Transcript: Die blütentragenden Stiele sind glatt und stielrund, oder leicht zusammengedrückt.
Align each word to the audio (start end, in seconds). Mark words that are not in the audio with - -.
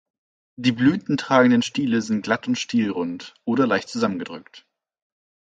Die 0.55 0.71
blütentragenden 0.71 1.61
Stiele 1.61 2.01
sind 2.01 2.23
glatt 2.23 2.47
und 2.47 2.57
stielrund, 2.57 3.35
oder 3.45 3.67
leicht 3.67 3.87
zusammengedrückt. 3.87 4.65